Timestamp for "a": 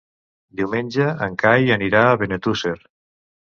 2.15-2.19